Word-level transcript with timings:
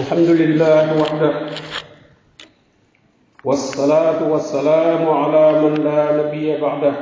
الحمد 0.00 0.28
لله 0.40 0.84
وحده 1.00 1.30
والصلاة 3.44 4.18
والسلام 4.32 5.02
على 5.08 5.44
من 5.62 5.74
لا 5.84 6.02
نبي 6.20 6.56
بعده 6.56 6.92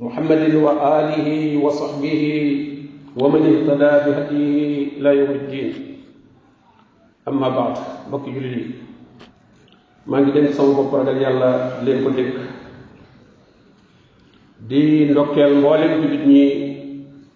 محمد 0.00 0.54
وآله 0.54 1.28
وصحبه 1.64 2.24
ومن 3.20 3.42
اهتدى 3.50 3.92
بهديه 4.06 4.88
إلى 4.96 5.10
يوم 5.18 5.30
الدين 5.30 5.72
أما 7.28 7.48
بعد 7.48 7.76
بك 8.12 8.24
جلي 8.32 8.64
ما 10.08 10.24
ngi 10.24 10.32
denk 10.32 10.56
sama 10.56 10.80
bopp 10.80 10.96
ragal 10.96 11.20
yàlla 11.28 11.84
leen 11.84 12.00
ko 12.08 12.08
dénk 12.16 12.40
di 14.64 15.12
ndokkeel 15.12 15.60
mboolem 15.60 15.92
في 16.00 16.08
ñi 16.24 16.46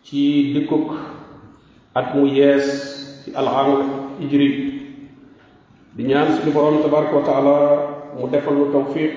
ci 0.01 0.57
dikkuk 0.57 0.97
at 1.93 2.17
hijri 4.21 4.46
di 5.95 6.02
ñaan 6.05 6.34
suñu 6.38 6.52
borom 6.52 6.83
tabaraka 6.83 7.23
taala 7.24 7.56
mu 8.19 8.27
defal 8.30 8.55
lu 8.55 8.66
tawfiq 8.73 9.12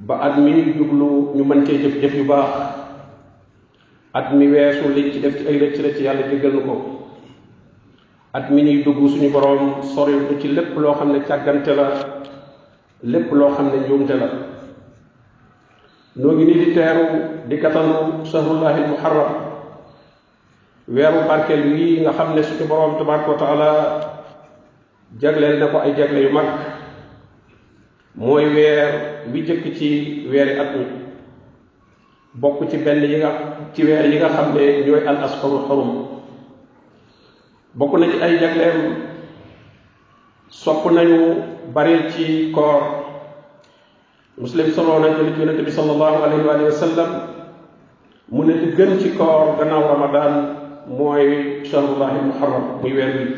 ba 0.00 0.18
at 0.22 0.38
mi 0.40 0.50
ñu 0.50 0.72
jublu 0.78 1.32
ñu 1.36 1.44
mën 1.44 1.66
cee 1.66 1.78
jëf 1.82 2.00
jëf 2.00 2.14
yu 2.14 2.24
baax 2.24 2.50
at 4.14 4.32
mi 4.32 4.48
weesu 4.50 4.88
liñ 4.94 5.12
ci 5.12 5.20
def 5.20 5.36
ci 5.38 5.46
ay 5.48 5.58
rëcc 5.58 5.76
rëcc 5.84 6.00
yàlla 6.00 6.28
jéggal 6.30 6.52
nu 6.54 6.62
ko 6.62 6.76
at 8.32 8.48
mi 8.50 8.62
ñuy 8.62 8.82
dugg 8.82 9.06
suñu 9.08 9.28
borom 9.30 9.82
sori 9.82 10.14
ci 10.40 10.48
lépp 10.48 10.76
loo 10.78 10.94
xam 10.94 11.12
ne 11.12 11.20
càggante 11.20 11.74
la 11.74 11.86
lépp 13.02 13.32
loo 13.32 13.50
xam 13.54 13.66
ne 13.68 13.80
njuumte 13.86 14.14
la 14.16 14.28
noo 16.16 16.32
ngi 16.32 16.44
di 16.44 16.72
teeru 16.72 17.06
di 17.48 17.58
katanu 17.58 18.24
sahrullahi 18.24 18.80
muharram 18.88 19.49
weeru 20.90 21.22
barkeel 21.28 21.62
wii 21.72 22.00
nga 22.02 22.10
xam 22.10 22.34
ne 22.34 22.42
suñu 22.42 22.66
boroom 22.68 22.98
tabaraka 22.98 23.30
wa 23.30 23.38
taala 23.38 23.70
jagleel 25.22 25.58
na 25.62 25.66
ko 25.70 25.78
ay 25.78 25.94
jagle 25.94 26.20
yu 26.26 26.32
mag 26.34 26.48
mooy 28.18 28.50
weer 28.54 29.22
bi 29.30 29.46
jëkk 29.46 29.64
ci 29.78 29.88
weeri 30.30 30.58
at 30.58 30.70
mi 30.74 30.84
bokk 32.34 32.68
ci 32.70 32.76
benn 32.82 33.02
yi 33.06 33.22
nga 33.22 33.30
ci 33.72 33.86
yi 33.86 34.18
nga 34.18 34.28
xam 34.28 34.52
ne 34.54 34.82
ñooy 34.82 35.06
al 35.06 35.22
asfarul 35.22 35.62
xorum 35.66 35.90
bokk 37.78 37.92
na 37.98 38.06
ay 38.26 38.38
jagleem 38.42 38.80
sopp 40.48 40.90
nañu 40.90 41.22
bari 41.74 42.10
ci 42.10 42.50
koor 42.50 42.82
muslim 44.38 44.66
soloo 44.74 44.98
nañ 44.98 45.14
ko 45.14 45.22
ci 45.22 45.38
yonente 45.38 45.62
bi 45.62 45.70
sallallahu 45.70 46.18
alayhi 46.24 46.64
wa 46.64 46.70
sallam 46.70 47.10
mu 48.28 48.42
ne 48.44 48.54
li 48.54 48.74
gën 48.74 48.98
ci 48.98 49.14
koor 49.14 49.54
gannaaw 49.56 49.86
ramadan 49.94 50.59
moy 50.86 50.98
mooy 50.98 51.64
shahrullahi 51.70 52.20
muharram 52.24 52.80
muy 52.82 52.92
wér 52.92 53.12
bi 53.16 53.34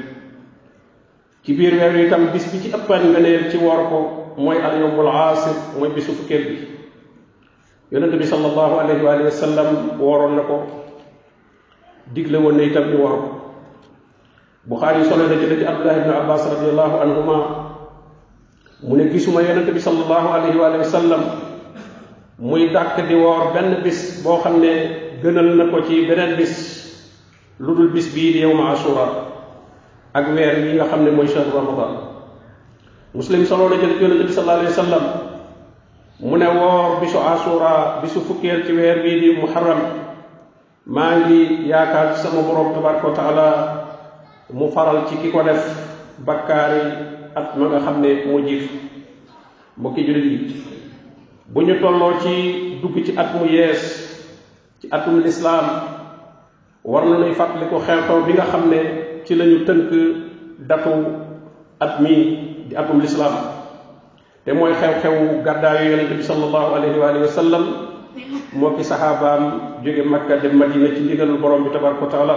ci 1.46 1.52
biir 1.54 1.74
wér 1.74 1.96
yi 1.96 2.10
tam 2.10 2.30
bis 2.32 2.52
bi 2.52 2.58
ci 2.60 2.68
nga 2.70 3.20
neel 3.20 3.50
ci 3.50 3.58
wor 3.58 3.88
ko 3.88 3.98
mooy 4.36 4.58
al 4.62 4.80
yowmul 4.80 5.06
aasir 5.08 5.54
mooy 5.78 5.90
bisu 5.90 6.12
fukkeel 6.12 6.44
bi 6.48 6.56
yonente 7.90 8.16
bi 8.18 8.24
salallahu 8.26 8.78
alayhi 8.78 9.02
wa 9.26 9.30
sallam 9.30 9.98
wooroon 9.98 10.36
na 10.36 10.42
ko 10.42 10.56
digle 12.14 12.38
woon 12.38 12.56
na 12.56 12.62
itam 12.62 12.84
ñu 12.92 12.98
wor 13.02 13.14
ko 13.20 13.28
buxaari 14.68 15.04
solo 15.04 15.26
na 15.26 15.34
jële 15.34 15.58
ci 15.58 15.64
abdullah 15.64 15.96
ibn 15.98 16.10
abbas 16.10 16.42
radiallahu 16.48 16.94
anhuma 17.02 17.36
mu 18.82 18.96
ne 18.96 19.10
gisuma 19.10 19.42
yonente 19.42 19.72
bi 19.74 19.80
salallahu 19.80 20.28
alayhi 20.30 20.58
wa 20.58 20.84
sallam 20.84 21.20
muy 22.38 22.70
dàkk 22.72 23.08
di 23.08 23.14
woor 23.14 23.52
benn 23.54 23.82
bis 23.82 24.22
boo 24.22 24.38
xam 24.42 24.60
ne 24.60 25.18
gënal 25.22 25.56
na 25.56 25.64
ko 25.70 25.82
ci 25.86 26.06
beneen 26.06 26.36
bis 26.36 26.81
lu 27.62 27.74
dul 27.78 27.94
bis 27.94 28.10
bii 28.10 28.34
di 28.34 28.42
yawma 28.42 28.74
ashura 28.74 29.22
ak 30.10 30.34
weer 30.34 30.66
yi 30.66 30.74
nga 30.74 30.90
xam 30.90 31.06
ne 31.06 31.14
mooy 31.14 31.30
shahru 31.30 31.54
ramadan 31.54 32.10
muslim 33.14 33.46
soloo 33.46 33.70
na 33.70 33.78
jël 33.78 34.02
yonente 34.02 34.26
bi 34.26 34.32
sallallahu 34.32 35.14
mu 36.26 36.36
ne 36.42 36.46
woor 36.50 36.98
bisu 37.00 37.22
ashura 37.22 38.02
bisu 38.02 38.18
fukkeel 38.26 38.66
ci 38.66 38.72
weer 38.74 38.98
bii 39.06 39.20
di 39.22 39.28
muharram 39.38 39.78
maa 40.90 41.22
ngi 41.22 41.68
yaakaar 41.70 42.16
ci 42.18 42.26
sama 42.26 42.42
borom 42.42 42.74
tabaraka 42.74 43.06
wa 43.06 43.14
taala 43.14 43.48
mu 44.50 44.66
faral 44.74 45.06
ci 45.06 45.22
ki 45.22 45.30
ko 45.30 45.46
def 45.46 45.62
bakkaari 46.18 46.82
at 47.38 47.54
ma 47.54 47.68
nga 47.70 47.78
xam 47.78 48.02
ne 48.02 48.26
moo 48.26 48.42
jiif 48.42 48.66
mbokki 49.78 50.02
jullit 50.06 50.26
yi 50.26 50.38
bu 51.46 51.62
ñu 51.62 51.78
tolloo 51.78 52.18
ci 52.26 52.74
dugg 52.82 52.98
ci 53.06 53.14
at 53.16 53.38
mu 53.38 53.46
yees 53.46 53.82
ci 54.82 54.88
atum 54.90 55.22
lislaam 55.22 56.01
war 56.84 57.04
nañuy 57.06 57.34
fàttaliku 57.34 57.76
xew-xew 57.86 58.24
bi 58.26 58.32
nga 58.34 58.44
xam 58.52 58.70
ne 58.70 58.76
ci 59.26 59.34
lañu 59.34 59.58
tënk 59.66 59.88
datu 60.68 60.90
at 61.78 62.00
mii 62.00 62.24
di 62.68 62.74
atum 62.74 63.00
lislaam 63.00 63.34
te 64.44 64.52
mooy 64.52 64.72
xew-xewu 64.74 65.42
gàddaayu 65.44 65.90
yonente 65.90 66.14
bi 66.14 66.22
sallallahu 66.22 66.74
alayhi 66.74 66.98
wa 66.98 67.08
alihi 67.08 67.24
wa 67.54 67.58
moo 68.52 68.70
ki 68.76 68.84
saxaabaam 68.84 69.42
jóge 69.84 70.02
makka 70.10 70.36
dem 70.42 70.56
madina 70.58 70.88
ci 70.96 71.00
ndigalul 71.02 71.38
borom 71.38 71.64
bi 71.64 71.70
tabaraka 71.70 72.04
wa 72.04 72.10
taala 72.10 72.36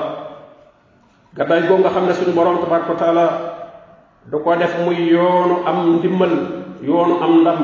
gàddaay 1.35 1.61
goo 1.67 1.77
nga 1.77 1.89
xam 1.89 2.05
ne 2.05 2.13
suñu 2.13 2.35
borom 2.35 2.59
tabaraka 2.61 2.91
wa 2.93 2.99
taala 2.99 3.25
da 4.31 4.37
ko 4.37 4.55
def 4.55 4.73
muy 4.85 5.09
yoonu 5.09 5.55
am 5.65 5.97
ndimmal 5.97 6.33
yoonu 6.85 7.15
am 7.23 7.41
ndam 7.41 7.59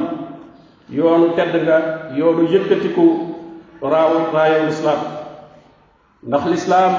yoonu 0.89 1.27
tedd 1.37 1.61
nga 1.61 1.77
yoonu 2.17 2.49
yëkkatiku 2.51 3.05
raaw 3.85 4.33
raayaw 4.33 4.65
lislaam 4.65 5.20
ndax 6.21 6.45
l'islam 6.53 6.91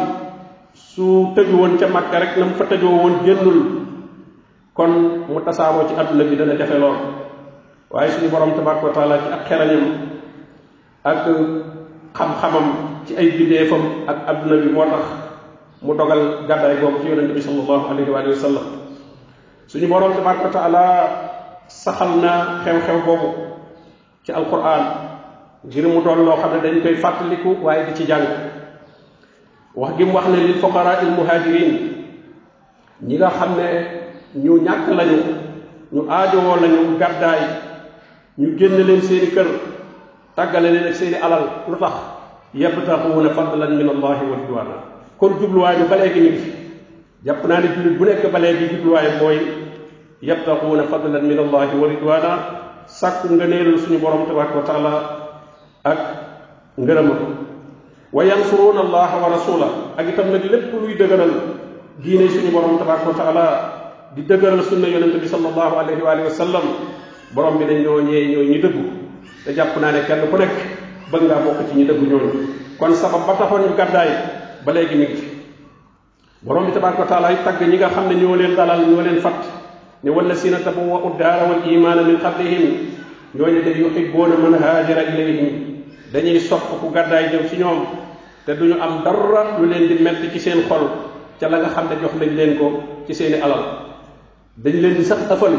su 0.75 1.31
tëju 1.37 1.55
won 1.57 1.79
ci 1.79 1.85
makka 1.87 2.19
rek 2.19 2.37
lam 2.37 2.53
fa 2.59 2.65
tëjoo 2.65 2.91
won 2.91 3.15
gennul 3.25 3.59
kon 4.75 4.91
mu 5.29 5.41
tasaaroo 5.45 5.87
ci 5.89 5.95
aduna 5.95 6.25
bi 6.25 6.37
dana 6.37 6.59
jafe 6.59 6.75
lool 6.79 6.97
waaye 7.91 8.11
suñu 8.11 8.29
borom 8.31 8.51
tabaraka 8.57 8.89
taala 8.95 9.17
ci 9.23 9.29
ak 9.33 9.43
xéranam 9.49 9.85
ak 11.05 11.27
xam-xamam 12.19 12.67
ci 13.07 13.15
ay 13.17 13.31
bindefam 13.39 13.83
ak 14.11 14.17
aduna 14.27 14.57
bi 14.59 14.71
motax 14.75 15.05
mu 15.83 15.95
dogal 15.95 16.23
gaday 16.49 16.81
gog 16.83 16.99
ci 17.03 17.09
yaronnabi 17.09 17.39
sallallahu 17.43 17.67
salallahu 17.67 18.17
alayhi 18.19 18.35
wa 18.35 18.37
sallam 18.43 18.67
suñu 19.71 19.87
borom 19.87 20.15
tabaraka 20.19 20.49
taala 20.51 20.85
saxalna 21.71 22.63
xew-xew 22.67 23.07
bobu 23.07 23.29
ci 24.27 24.33
alquran 24.35 24.83
ngir 25.65 25.87
mu 25.87 26.03
doon 26.03 26.27
lo 26.27 26.35
xamne 26.43 26.59
dañ 26.61 26.83
koy 26.83 26.97
fàttaliku 26.99 27.51
waye 27.63 27.87
di 27.87 27.95
ci 27.95 28.03
jang 28.05 28.51
wax 29.75 29.93
gim 29.97 30.11
wax 30.13 30.27
ne 30.29 30.37
lil 30.47 30.57
fuqara 30.61 31.01
il 31.03 31.11
muhajirin 31.17 31.73
ñi 33.03 33.17
nga 33.17 33.29
xam 33.31 33.57
ne 33.57 33.69
ñu 34.41 34.57
ñàkk 34.63 34.87
lañu 34.97 35.19
ñu 35.95 36.01
aajowoo 36.09 36.57
lañu 36.61 36.99
gàddaay 36.99 37.41
ñu 38.39 38.57
génn 38.59 38.77
leen 38.87 39.03
seeni 39.03 39.31
kër 39.31 39.47
tàggale 40.37 40.71
leen 40.73 40.87
ak 40.89 40.95
seeni 40.95 41.17
alal 41.17 41.43
lu 41.69 41.77
tax 41.77 41.93
yabtaxuuna 42.55 43.31
fadlan 43.31 43.77
min 43.77 43.89
allahi 43.89 44.27
wa 44.31 44.37
ridwana 44.37 44.75
kon 45.19 45.39
jubluwaay 45.41 45.77
bi 45.77 45.85
ba 45.89 45.97
ñu 45.97 46.21
ngi 46.21 46.41
jàpp 47.25 47.45
naa 47.49 47.61
ne 47.61 47.69
jullit 47.75 47.99
bu 47.99 48.05
nekk 48.05 48.31
ba 48.33 48.39
léegi 48.39 48.69
jubluwaay 48.77 49.09
mooy 49.21 49.39
yabtaxuuna 50.21 50.83
fadlan 50.85 51.25
min 51.25 51.39
allahi 51.39 51.75
wa 51.81 51.89
ridwana 51.89 52.31
sàkku 52.87 53.29
ngëneelul 53.33 53.79
suñu 53.79 53.99
borom 53.99 54.27
tabaraka 54.29 54.57
wa 54.57 54.67
taala 54.67 54.93
ak 55.85 56.01
ngërëma 56.79 57.41
wa 58.13 58.21
yansuruuna 58.25 58.81
allaha 58.85 59.17
wa 59.25 59.29
rasulahu 59.33 59.97
ak 59.97 60.05
tam 60.13 60.29
nag 60.29 60.45
lépp 60.45 60.69
luy 60.77 60.93
dëgëral 61.01 61.33
diine 61.97 62.29
suñu 62.29 62.53
borom 62.53 62.77
tabaraka 62.77 63.09
wa 63.09 63.17
taala 63.17 63.47
di 64.15 64.23
dëgëral 64.29 64.61
sunna 64.69 64.85
yonente 64.89 65.17
bi 65.17 65.25
sallallahu 65.29 65.81
alayhi 65.81 66.03
wa 66.05 66.13
alihi 66.13 66.29
wa 66.29 66.35
sallam 66.37 66.65
borom 67.33 67.57
bi 67.57 67.65
dañ 67.65 67.81
ñoo 67.81 68.03
ñee 68.05 68.29
ñooy 68.37 68.49
ñu 68.53 68.59
dëggu 68.61 68.85
te 69.49 69.55
jàpp 69.57 69.81
naa 69.81 69.93
ne 69.97 70.05
kenn 70.05 70.29
ku 70.29 70.37
nekk 70.37 70.53
bëgg 71.09 71.25
ngaa 71.25 71.41
bokk 71.41 71.59
ci 71.73 71.79
ñu 71.79 71.85
dëggu 71.89 72.05
ñooñu 72.05 72.31
kon 72.79 72.93
sabab 72.93 73.25
ba 73.25 73.33
taxoon 73.33 73.65
ñu 73.65 73.77
gàddaay 73.81 74.11
ba 74.67 74.73
léegi 74.77 74.95
mi 75.01 75.05
ngi 75.09 75.25
borom 76.45 76.67
bi 76.69 76.73
tabaraka 76.77 77.09
wa 77.09 77.09
taala 77.09 77.33
yi 77.33 77.39
tagg 77.43 77.65
ñi 77.67 77.77
nga 77.81 77.89
xam 77.89 78.13
ne 78.13 78.21
ñoo 78.21 78.37
leen 78.37 78.55
dalal 78.55 78.93
ñoo 78.93 79.01
leen 79.01 79.25
fat 79.25 79.41
ne 80.05 80.11
wala 80.11 80.35
sina 80.37 80.61
tabawa 80.61 81.01
u 81.09 81.17
daara 81.17 81.49
wal 81.49 81.65
imaana 81.65 82.03
min 82.05 82.21
qablihim 82.21 82.93
ñooñu 83.35 83.65
de 83.65 83.71
yuhibbuuna 83.73 84.37
man 84.37 84.61
haajara 84.61 85.17
ilayhim 85.17 85.81
dañuy 86.13 86.41
sopp 86.41 86.69
ku 86.77 86.93
gàddaay 86.93 87.33
jëm 87.33 87.49
ci 87.49 87.57
ñoom 87.57 88.02
te 88.45 88.55
duñu 88.55 88.75
am 88.81 89.03
dara 89.07 89.59
lu 89.59 89.69
leen 89.71 89.87
di 89.87 90.03
metti 90.03 90.31
ci 90.35 90.39
seen 90.41 90.63
xol 90.69 90.91
ca 91.39 91.49
la 91.49 91.59
nga 91.59 91.69
xam 91.69 91.87
ne 91.89 91.95
jox 92.03 92.15
nañ 92.19 92.35
leen 92.35 92.57
ko 92.59 92.67
ci 93.07 93.15
seeni 93.15 93.39
alal 93.41 93.63
dañ 94.59 94.81
leen 94.83 94.97
di 94.99 95.05
sax 95.05 95.29
tafal 95.31 95.55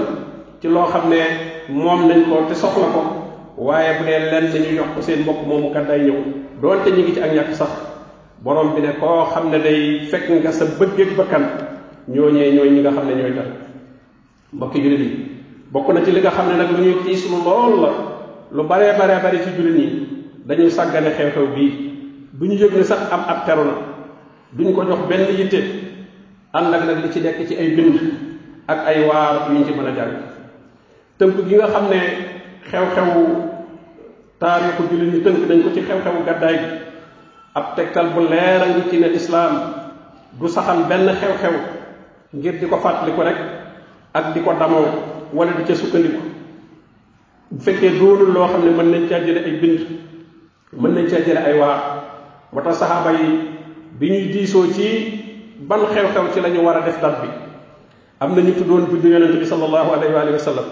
ci 0.60 0.68
loo 0.68 0.88
xam 0.92 1.08
ne 1.10 1.72
moom 1.72 2.08
nañ 2.10 2.24
ko 2.28 2.44
te 2.50 2.54
soxla 2.56 2.88
ko 2.94 3.02
waaye 3.56 4.00
bu 4.00 4.04
dee 4.04 4.20
lenn 4.20 4.52
lañu 4.54 4.76
jox 4.78 4.88
ko 4.96 5.02
seen 5.02 5.22
mbokk 5.24 5.46
moomu 5.48 5.72
kat 5.72 5.84
day 5.88 6.02
ñëw 6.02 6.14
doonte 6.62 6.88
ñu 6.92 7.02
ngi 7.04 7.14
ci 7.14 7.20
ak 7.22 7.32
ñàkk 7.34 7.56
sax 7.56 7.72
borom 8.44 8.76
bi 8.76 8.82
ne 8.82 8.94
koo 9.00 9.26
xam 9.32 9.50
ne 9.50 9.60
day 9.60 10.00
fekk 10.12 10.28
nga 10.44 10.52
sa 10.52 10.66
bëggeeg 10.66 11.16
bakkan 11.16 11.44
ñooñee 12.10 12.52
ñooy 12.52 12.70
ñi 12.70 12.82
nga 12.82 12.92
xam 12.92 13.08
ne 13.08 13.14
ñooy 13.16 13.32
tax 13.34 13.48
mbokki 14.52 14.84
julit 14.84 15.00
yi 15.00 15.32
bokk 15.72 15.88
na 15.94 16.04
ci 16.04 16.12
li 16.12 16.20
nga 16.20 16.32
xam 16.32 16.48
ne 16.52 16.58
nag 16.58 16.72
lu 16.78 16.84
ñuy 16.84 16.96
tiis 17.06 17.30
lu 17.32 17.38
lool 17.46 17.80
la 17.82 17.90
lu 18.52 18.64
bare 18.68 18.92
bare 19.00 19.22
bare 19.24 19.40
ci 19.42 19.50
julit 19.56 19.76
yi 19.78 19.88
dañuy 20.46 20.70
sàggane 20.70 21.14
xew-xew 21.16 21.48
bii 21.56 21.93
duñu 22.44 22.56
yëg 22.60 22.74
ne 22.76 22.84
sax 22.84 23.00
am 23.10 23.24
ak 23.28 23.46
téru 23.48 23.64
na 23.64 23.76
duñ 24.52 24.74
ko 24.76 24.84
jox 24.84 25.00
benn 25.08 25.28
yitte 25.38 25.60
ànd 26.52 26.74
ak 26.76 26.84
nag 26.86 26.98
li 27.04 27.10
ci 27.16 27.22
nekk 27.24 27.48
ci 27.48 27.56
ay 27.56 27.70
bind 27.72 27.96
ak 28.68 28.80
ay 28.86 29.08
waar 29.08 29.48
yuñ 29.50 29.64
ci 29.66 29.72
mën 29.74 29.88
a 29.88 29.96
jàng 29.96 30.14
tënk 31.18 31.34
gi 31.48 31.56
nga 31.56 31.68
xam 31.72 31.86
ne 31.90 32.00
xew-xewu 32.70 33.24
taarixu 34.40 34.84
julli 34.92 35.12
ni 35.16 35.24
tënk 35.24 35.48
dañ 35.48 35.64
ko 35.64 35.70
ci 35.74 35.82
xew-xewu 35.82 36.20
gàddaay 36.28 36.56
gi 36.60 36.68
ab 37.56 37.66
tegtal 37.76 38.08
bu 38.14 38.22
leer 38.32 38.62
a 38.62 38.68
ngi 38.68 38.90
ci 38.90 39.00
ne 39.00 39.08
islaam 39.08 39.54
du 40.40 40.48
saxal 40.48 40.84
benn 40.90 41.08
xew-xew 41.20 41.56
ngir 42.34 42.56
di 42.60 42.68
ko 42.68 42.76
fàttaliku 42.78 43.22
rek 43.24 43.40
ak 44.14 44.34
di 44.34 44.42
ko 44.44 44.52
damoo 44.60 44.86
wala 45.34 45.52
di 45.58 45.64
ca 45.64 45.74
sukkandiku 45.76 46.20
bu 47.52 47.62
fekkee 47.64 47.96
doonul 48.00 48.34
loo 48.36 48.48
xam 48.48 48.62
ne 48.66 48.72
mën 48.80 48.92
nañ 48.92 49.08
caa 49.10 49.24
jële 49.26 49.42
ay 49.48 49.56
bind 49.62 49.80
mën 50.82 50.92
nañ 50.96 51.08
caa 51.10 51.24
jële 51.26 51.40
ay 51.40 51.58
waar 51.60 52.03
moo 52.54 52.72
sahaba 52.78 53.10
yi 53.18 53.50
biñu 53.98 54.30
diiso 54.30 54.62
ci 54.72 54.88
ban 55.66 55.82
xew-xew 55.90 56.30
ci 56.34 56.40
lañu 56.40 56.62
wara 56.62 56.86
def 56.86 57.02
dal 57.02 57.18
bi 57.22 57.28
amna 58.22 58.42
ñu 58.42 58.54
tudon 58.54 58.86
bi 58.94 59.02
du 59.02 59.10
yonente 59.10 59.42
bi 59.42 59.46
sallallahu 59.46 59.90
alaihi 59.98 60.14
wa 60.14 60.22
alihi 60.22 60.38
wasallam 60.38 60.66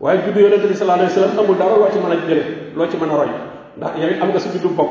waye 0.00 0.24
bi 0.24 0.32
du 0.32 0.40
yonente 0.40 0.68
bi 0.72 0.74
sallallahu 0.74 1.04
alaihi 1.04 1.12
wasallam 1.12 1.38
amul 1.44 1.56
dara 1.60 1.76
lo 1.76 1.86
ci 1.92 1.98
mëna 2.00 2.16
jël 2.26 2.40
lo 2.74 2.86
ci 2.88 2.96
mëna 2.96 3.12
roy 3.14 3.30
ndax 3.76 3.90
yow 4.00 4.10
am 4.24 4.28
nga 4.32 4.40
sa 4.40 4.48
juddu 4.56 4.72
bok 4.72 4.90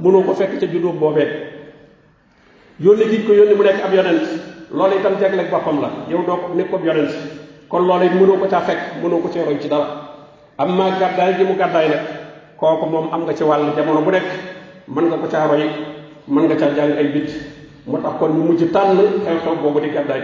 mëno 0.00 0.20
ko 0.22 0.34
fekk 0.34 0.60
ca 0.60 0.66
juddu 0.68 0.92
bobé 0.92 1.24
yónni 2.80 3.04
giñ 3.08 3.24
ko 3.24 3.32
yónni 3.32 3.54
mu 3.56 3.64
nek 3.64 3.80
ab 3.80 3.92
yonent 3.92 5.02
tam 5.02 5.16
tek 5.16 5.32
lek 5.40 5.48
bopam 5.50 5.80
la 5.80 5.88
yow 6.12 6.20
doo 6.22 6.52
nek 6.54 6.68
ko 6.68 6.78
yonent 6.84 7.12
kon 7.72 7.88
lolé 7.88 8.08
mëno 8.12 8.36
ko 8.36 8.46
ta 8.46 8.60
fekk 8.60 9.00
mëno 9.00 9.20
ko 9.24 9.28
ci 9.32 9.40
roy 9.40 9.56
ci 9.58 9.68
dara 9.72 9.88
amma 10.60 10.90
gaddaay 11.00 11.32
gi 11.40 11.44
mu 11.48 11.56
gaddaay 11.56 11.88
nag 11.88 12.02
kooku 12.60 12.86
mom 12.92 13.08
am 13.12 13.24
nga 13.24 13.32
ci 13.32 13.42
walu 13.42 13.72
jamono 13.74 14.00
bu 14.04 14.10
nek 14.12 14.47
mën 14.88 15.04
nga 15.12 15.16
ko 15.22 15.26
caa 15.32 15.46
roy 15.52 15.64
mën 16.28 16.42
nga 16.48 16.56
caa 16.60 16.72
jàng 16.76 16.92
ay 16.98 17.08
bit 17.14 17.28
moo 17.86 17.98
tax 18.02 18.14
kon 18.18 18.32
ñu 18.34 18.42
mujj 18.48 18.62
tànn 18.72 18.96
xew-xew 19.24 19.56
boobu 19.62 19.80
di 19.84 19.90
gàddaay 19.96 20.22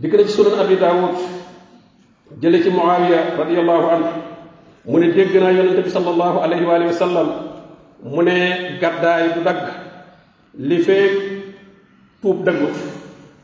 dikk 0.00 0.14
na 0.14 0.22
ci 0.28 0.32
sunan 0.32 0.60
abi 0.62 0.76
daawud 0.82 1.14
jële 2.40 2.62
ci 2.62 2.70
muawiya 2.70 3.20
radiallahu 3.38 3.86
anhu 3.94 4.10
mu 4.86 4.98
ne 5.00 5.10
dégg 5.12 5.34
naa 5.42 5.50
yonente 5.52 5.82
bi 5.86 5.90
sallallahu 5.90 6.38
alayhi 6.44 6.64
wa 6.64 6.74
alihi 6.78 6.90
wa 6.94 6.98
sallam 7.04 7.28
mu 8.02 8.22
ne 8.22 8.34
gàddaay 8.80 9.24
du 9.34 9.40
dagg 9.42 9.60
li 10.68 10.78
feeg 10.86 11.12
tuub 12.22 12.44
daggut 12.44 12.74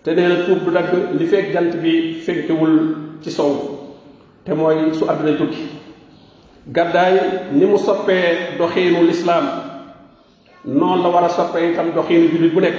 te 0.03 0.11
nee 0.15 0.45
tuub 0.47 0.63
du 0.65 0.71
dagg 0.71 0.93
li 1.19 1.27
feeg 1.27 1.51
jant 1.55 1.73
bi 1.83 1.93
fekkewul 2.25 2.75
ci 3.23 3.31
sow 3.31 3.53
te 4.45 4.55
mooy 4.55 4.79
su 4.95 5.05
àdduna 5.11 5.37
tukki 5.39 5.67
gàddaay 6.67 7.15
ni 7.53 7.67
mu 7.67 7.79
soppee 7.79 8.55
doxiinu 8.59 9.03
lislaam 9.11 9.64
non 10.67 11.03
la 11.03 11.09
wara 11.11 11.27
a 11.27 11.29
soppe 11.29 11.57
itam 11.73 11.93
doxiinu 11.95 12.29
julit 12.31 12.53
bu 12.55 12.61
nek 12.63 12.75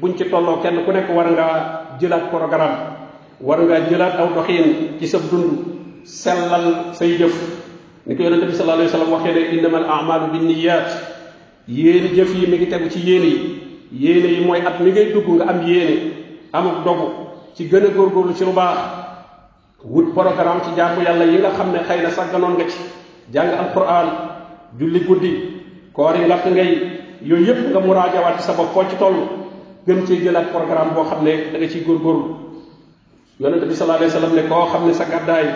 buñ 0.00 0.16
ci 0.16 0.24
tolo 0.30 0.60
kenn 0.62 0.82
ku 0.84 0.90
nek 0.92 1.08
war 1.10 1.26
nga 1.30 1.96
jëlat 2.00 2.30
programme 2.30 2.78
war 3.42 3.60
nga 3.64 3.80
jëlat 3.84 4.16
aw 4.18 4.32
doxiin 4.34 4.96
ci 4.98 5.06
sa 5.06 5.18
dund 5.18 6.04
selal 6.08 6.94
say 6.96 7.18
jëf 7.20 7.36
ni 8.06 8.16
ko 8.16 8.22
yonente 8.22 8.46
bi 8.48 8.54
sallallahu 8.56 8.80
alayhi 8.88 8.92
wasallam 8.92 9.12
waxé 9.12 9.30
né 9.34 9.58
innamal 9.58 9.84
a'malu 9.84 10.32
binniyat 10.32 10.88
yéene 11.68 12.16
jëf 12.16 12.34
yi 12.34 12.46
mi 12.48 12.56
ngi 12.56 12.66
tegu 12.66 12.88
ci 12.88 13.00
yi 13.00 13.20
yi 13.92 14.44
moy 14.46 14.64
at 14.64 14.80
mi 14.80 14.90
ngay 14.90 15.12
dugg 15.12 15.28
nga 15.28 15.50
am 15.50 15.60
am 15.60 15.64
amuk 16.54 16.84
dogu 16.84 17.08
ci 17.54 17.68
gën 17.68 17.78
gor 17.78 17.92
góorgóorlu 18.08 18.34
ci 18.34 18.44
lu 18.44 18.52
baax 18.52 18.78
wut 19.84 20.14
programme 20.14 20.62
ci 20.64 20.70
jaamu 20.74 21.02
yalla 21.04 21.24
yi 21.26 21.36
nga 21.40 21.50
xamné 21.50 21.80
xeyna 21.84 22.08
sagganon 22.10 22.56
nga 22.56 22.64
ci 22.66 22.78
jàng 23.32 23.52
alquran 23.52 24.08
julli 24.78 25.00
guddii 25.04 25.92
koori 25.92 26.20
ngay 26.24 26.97
yooyu 27.22 27.46
yëpp 27.50 27.60
nga 27.74 27.80
muraajawaat 27.82 28.38
sa 28.42 28.52
bopp 28.54 28.70
foo 28.72 28.84
ci 28.90 28.96
toll 28.96 29.26
gën 29.86 30.06
cee 30.06 30.22
jëlaat 30.22 30.50
programme 30.54 30.94
boo 30.94 31.02
xam 31.04 31.24
ne 31.24 31.34
da 31.52 31.58
nga 31.58 31.66
ciy 31.68 31.82
góorgóorlu 31.84 32.36
yonente 33.40 33.64
bi 33.66 33.74
sallallahu 33.74 34.02
alayhi 34.02 34.12
wasallam 34.14 34.34
ne 34.36 34.42
koo 34.48 34.66
xam 34.72 34.86
ne 34.86 34.92
sa 34.92 35.04
gàddaay 35.04 35.46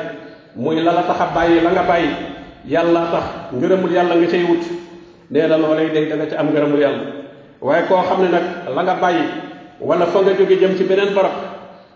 muy 0.57 0.83
la 0.83 0.93
la 0.93 1.03
tax 1.05 1.21
a 1.21 1.27
bàyyi 1.35 1.61
la 1.63 1.71
nga 1.71 1.83
bàyyi 1.83 2.09
yàlla 2.67 3.01
tax 3.13 3.25
ngërëmul 3.55 3.93
yàlla 3.93 4.15
nga 4.17 4.27
cay 4.27 4.43
wut 4.45 4.65
nee 5.31 5.47
na 5.47 5.57
loolee 5.57 5.93
day 5.93 6.09
da 6.09 6.17
nga 6.17 6.27
ci 6.27 6.35
am 6.37 6.51
ngërëmul 6.51 6.81
yàlla 6.81 7.03
waaye 7.61 7.87
koo 7.87 8.03
xam 8.09 8.23
ne 8.23 8.29
nag 8.29 8.45
la 8.75 8.83
nga 8.83 8.95
bàyyi 9.01 9.23
wala 9.81 10.07
fa 10.07 10.21
nga 10.21 10.33
jóge 10.35 10.59
jëm 10.59 10.77
ci 10.77 10.85
beneen 10.85 11.15
barab 11.15 11.33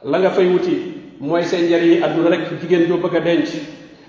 la 0.04 0.18
nga 0.18 0.30
fay 0.30 0.46
wuti 0.46 0.94
mooy 1.20 1.42
seen 1.42 1.66
njariñi 1.66 2.02
àdduna 2.04 2.30
rek 2.30 2.48
jigéen 2.60 2.86
joo 2.86 2.96
bëgg 2.98 3.16
a 3.16 3.20
denc 3.20 3.48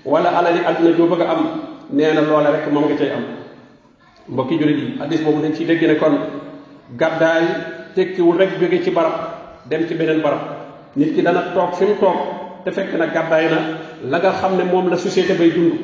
wala 0.04 0.28
alali 0.38 0.58
àdduna 0.64 0.96
joo 0.96 1.06
bëgg 1.06 1.20
a 1.22 1.30
am 1.30 1.42
nee 1.90 2.14
na 2.14 2.20
loola 2.20 2.50
rek 2.50 2.70
moom 2.72 2.84
nga 2.84 2.94
cay 2.96 3.10
am 3.10 3.24
mbokki 4.28 4.58
jullit 4.58 4.78
yi 4.78 4.86
addis 5.02 5.20
boobu 5.22 5.40
dañ 5.42 5.52
ciy 5.54 5.64
dégg 5.66 5.82
ne 5.86 5.94
kon 5.94 6.14
gàddaay 7.00 7.44
tekkiwul 7.94 8.36
rek 8.36 8.50
jóge 8.60 8.82
ci 8.84 8.90
barab 8.90 9.14
dem 9.70 9.86
ci 9.88 9.94
beneen 9.94 10.20
barab 10.20 10.40
nit 10.96 11.14
ki 11.14 11.22
dana 11.22 11.42
toog 11.54 11.74
fi 11.76 11.84
mu 11.84 11.94
toog 12.00 12.16
te 12.64 12.70
fekk 12.70 12.94
na 12.98 13.06
gàddaay 13.06 13.44
na 13.50 13.58
la 14.10 14.18
nga 14.18 14.30
xam 14.32 14.56
ne 14.56 14.64
moom 14.64 14.88
la 14.90 14.96
société 14.96 15.32
bay 15.32 15.50
dund 15.50 15.74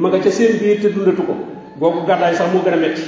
ma 0.00 0.08
nga 0.08 0.18
ca 0.18 0.30
seen 0.30 0.58
biir 0.58 0.80
te 0.80 0.88
dundatu 0.88 1.22
ko 1.22 1.34
googu 1.78 2.06
gàddaay 2.08 2.34
sax 2.34 2.52
mu 2.52 2.60
gën 2.60 2.72
a 2.72 2.76
métti 2.76 3.02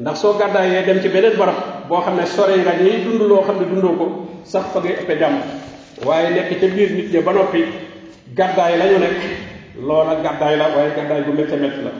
ndax 0.00 0.18
soo 0.20 0.36
yee 0.38 0.84
dem 0.86 1.02
ci 1.02 1.08
beneen 1.08 1.36
barab 1.36 1.54
boo 1.88 2.00
xam 2.00 2.14
ne 2.16 2.26
sore 2.26 2.56
nga 2.58 2.72
ñuy 2.82 3.02
dund 3.04 3.22
loo 3.28 3.42
xam 3.42 3.56
ne 3.60 3.66
dundoo 3.70 3.96
ko 3.98 4.26
sax 4.44 4.66
fa 4.72 4.80
ngay 4.80 4.94
ëppe 5.02 5.18
jàmm 5.18 5.34
waaye 6.04 6.30
nekk 6.34 6.60
ca 6.60 6.66
biir 6.66 6.90
nit 6.92 7.12
ña 7.12 7.20
ba 7.22 7.32
noppi 7.32 7.64
gàddaay 8.36 8.78
la 8.78 8.84
ñu 8.84 8.98
nekk 8.98 9.20
loola 9.86 10.14
gàddaay 10.22 10.56
la 10.56 10.64
waaye 10.76 10.90
gàddaay 10.96 11.22
bu 11.22 11.32
métti 11.32 11.56
métti 11.56 11.80
la 11.86 11.90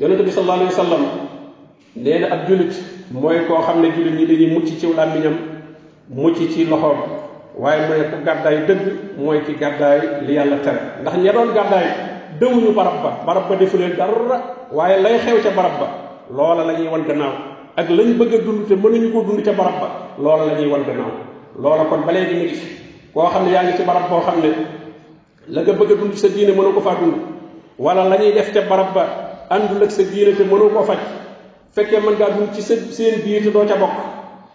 yonente 0.00 0.22
bi 0.24 0.30
sallallahu 0.30 0.60
alayhi 0.60 0.90
wa 0.90 1.29
nee 2.04 2.24
ak 2.24 2.32
ab 2.32 2.40
jullit 2.48 2.72
mooy 3.12 3.38
koo 3.46 3.60
xam 3.62 3.80
ne 3.82 3.88
jullit 3.92 4.14
ñi 4.18 4.26
dañuy 4.26 4.50
mucc 4.54 4.66
ci 4.80 4.86
làmmiñam 4.96 5.36
mucc 6.08 6.36
ci 6.54 6.64
loxoom 6.66 6.98
waaye 7.58 7.80
mu 7.88 7.92
ne 7.96 8.04
ku 8.10 8.16
gàddaay 8.24 8.56
dëgg 8.68 8.80
mooy 9.18 9.40
ki 9.44 9.52
gàddaay 9.60 10.00
li 10.26 10.32
yàlla 10.34 10.56
tere 10.64 10.78
ndax 11.02 11.14
ña 11.16 11.32
doon 11.32 11.52
gàddaay 11.54 11.86
dëwuñu 12.40 12.72
barab 12.74 13.02
ba 13.02 13.10
barab 13.26 13.48
ba 13.48 13.54
defu 13.56 13.76
leen 13.76 13.96
dara 13.96 14.40
waaye 14.72 15.02
lay 15.02 15.18
xew 15.18 15.40
ca 15.42 15.50
barab 15.50 15.72
ba 15.80 15.86
loola 16.30 16.64
la 16.64 16.72
ñuy 16.78 16.88
wan 16.88 17.04
gannaaw 17.06 17.34
ak 17.76 17.88
lañ 17.90 18.08
bëgg 18.18 18.34
a 18.34 18.38
dund 18.38 18.66
te 18.68 18.74
mënuñu 18.74 19.12
koo 19.12 19.22
dund 19.22 19.44
ca 19.44 19.52
barab 19.52 19.80
ba 19.80 19.88
loola 20.18 20.44
la 20.46 20.60
ñuy 20.60 20.70
wan 20.72 20.84
gannaaw 20.86 21.12
loola 21.60 21.84
kon 21.84 22.00
ba 22.06 22.12
léegi 22.12 22.34
mu 22.34 22.44
ngi 22.44 22.58
koo 23.14 23.26
xam 23.28 23.44
ne 23.44 23.50
yaa 23.50 23.76
ci 23.76 23.82
barab 23.84 24.08
boo 24.08 24.20
xam 24.20 24.40
ne 24.40 24.50
la 25.48 25.60
nga 25.62 25.72
bëgg 25.72 25.90
a 25.92 25.94
dund 26.00 26.14
sa 26.14 26.28
diine 26.28 26.52
mënu 26.52 26.72
ko 26.72 26.80
faa 26.80 26.96
dund 27.00 27.16
wala 27.78 28.08
la 28.08 28.16
ñuy 28.16 28.32
def 28.32 28.52
ca 28.54 28.60
barab 28.68 28.94
ba 28.94 29.04
àndul 29.50 29.82
ak 29.84 29.90
sa 29.90 30.02
diine 30.02 30.34
te 30.36 30.44
mënu 30.44 30.70
koo 30.70 30.82
faj 30.84 30.98
fekke 31.74 31.98
man 32.04 32.14
nga 32.18 32.30
dund 32.34 32.50
ci 32.54 32.62
seen 32.62 33.20
biir 33.24 33.42
te 33.46 33.50
doo 33.50 33.64
ca 33.66 33.76
bokk 33.78 33.96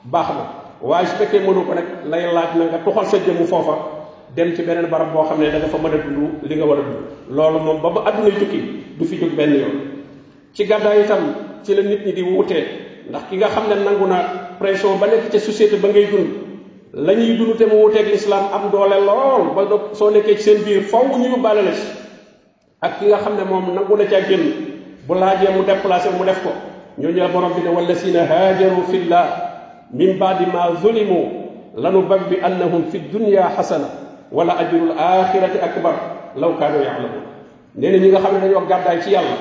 baax 0.03 0.27
na 0.37 0.43
waaye 0.81 1.07
su 1.07 1.15
fekkee 1.15 1.39
mënu 1.39 1.63
ko 1.65 1.73
nag 1.73 1.87
lay 2.11 2.33
laaj 2.33 2.55
na 2.57 2.63
nga 2.71 2.79
toxal 2.83 3.05
sa 3.05 3.17
jëmu 3.17 3.47
foofa 3.47 3.75
dem 4.35 4.53
ci 4.55 4.63
beneen 4.67 4.87
barab 4.91 5.13
boo 5.13 5.23
xam 5.29 5.39
ne 5.39 5.49
da 5.51 5.59
nga 5.59 5.67
fa 5.71 5.77
mën 5.77 5.93
a 5.93 5.97
dund 6.03 6.43
li 6.43 6.55
nga 6.55 6.65
war 6.67 6.79
a 6.79 6.81
dund 6.83 6.99
loolu 7.37 7.59
moom 7.59 7.81
ba 7.81 7.89
ba 7.89 8.01
àdduna 8.09 8.31
tukki 8.39 8.59
du 8.97 9.05
fi 9.05 9.15
jóg 9.21 9.33
benn 9.39 9.53
yoon 9.53 9.75
ci 10.55 10.63
itam 10.63 10.83
ci 11.63 11.73
la 11.73 11.81
nit 11.83 12.05
ñi 12.05 12.13
di 12.13 12.21
wutee 12.21 12.63
ndax 13.09 13.23
ki 13.29 13.35
nga 13.37 13.47
xam 13.47 13.63
ne 13.69 13.75
nangu 13.85 14.07
na 14.07 14.17
pression 14.59 14.97
ba 14.99 15.07
nekk 15.07 15.31
ca 15.31 15.39
société 15.39 15.77
ba 15.79 15.87
ngay 15.87 16.07
dund 16.11 16.29
la 16.93 17.13
ñuy 17.13 17.37
dund 17.37 17.55
te 17.57 17.65
mu 17.65 17.75
wuteeg 17.83 18.11
lislaam 18.11 18.45
am 18.53 18.71
doole 18.71 18.97
lool 18.99 19.53
ba 19.55 19.63
soo 19.93 20.11
nekkee 20.11 20.35
ci 20.35 20.43
seen 20.43 20.63
biir 20.63 20.81
faw 20.83 21.07
ñu 21.07 21.29
yóbbaale 21.31 21.61
la 21.63 21.71
si 21.73 21.87
ak 22.81 22.99
ki 22.99 23.05
nga 23.05 23.17
xam 23.19 23.35
ne 23.37 23.43
moom 23.45 23.73
nangu 23.73 23.95
na 23.95 24.05
caa 24.05 24.21
génn 24.27 24.43
bu 25.07 25.13
laajee 25.15 25.51
mu 25.55 25.63
déplacé 25.63 26.09
mu 26.11 26.25
def 26.25 26.43
ko 26.43 26.51
ñooñu 26.97 27.17
la 27.17 27.27
borom 27.27 27.51
bi 27.53 27.61
ne 27.61 27.69
wallasina 27.75 28.21
haajaru 28.25 28.83
fillah 28.89 29.25
min 29.93 30.17
baadi 30.17 30.45
ma 30.45 30.71
zulimu 30.81 31.73
lanu 31.75 32.03
babbi 32.07 32.37
annahum 32.41 32.85
fi 32.89 32.99
dunya 33.11 33.49
xasana 33.57 33.85
wala 34.31 34.53
ajrul 34.59 34.91
axirati 34.97 35.57
akbar 35.57 35.93
law 36.37 36.53
kaanu 36.57 36.79
yaalamun 36.81 37.23
nee 37.75 37.91
na 37.91 37.97
ñi 37.97 38.09
nga 38.11 38.19
xam 38.21 38.33
ne 38.35 38.39
dañoo 38.39 38.61
gàddaay 38.65 39.01
ci 39.03 39.09
yàlla 39.11 39.35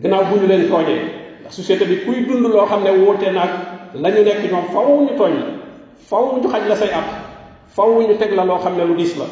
gannaaw 0.00 0.24
bu 0.30 0.36
ñu 0.40 0.46
leen 0.46 0.68
tooñee 0.68 0.98
ndax 1.40 1.54
société 1.56 1.84
bi 1.84 1.96
kuy 2.06 2.26
dund 2.26 2.46
loo 2.46 2.66
xam 2.66 2.82
ne 2.84 2.90
wuute 2.90 3.28
naag 3.32 3.50
la 3.94 4.10
ñu 4.10 4.22
nekk 4.22 4.50
ñoom 4.50 4.62
faw 4.72 4.86
ñu 5.02 5.10
tooñ 5.18 5.34
la 5.34 5.46
faw 5.98 6.32
ñu 6.40 6.48
xaj 6.48 6.68
la 6.68 6.76
say 6.76 6.90
at 6.90 7.08
faw 7.68 7.88
ñu 8.00 8.14
teg 8.18 8.32
la 8.36 8.44
loo 8.44 8.58
xam 8.58 8.76
ne 8.78 8.84
lu 8.84 8.94
diis 8.94 9.16
la 9.18 9.24